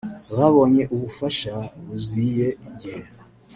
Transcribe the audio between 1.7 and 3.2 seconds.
buziye igihe